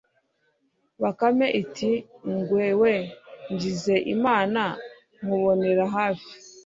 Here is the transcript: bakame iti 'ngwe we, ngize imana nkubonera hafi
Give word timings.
bakame 1.01 1.47
iti 1.61 1.91
'ngwe 2.31 2.67
we, 2.81 2.95
ngize 3.53 3.95
imana 4.15 4.63
nkubonera 5.23 5.85
hafi 5.95 6.31